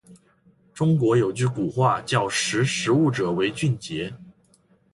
[0.73, 4.11] 中国有句古话，叫“识时务者为俊杰”。